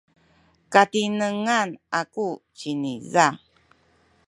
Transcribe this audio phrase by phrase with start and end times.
[0.73, 1.69] katinengan
[2.01, 3.27] aku ciniza.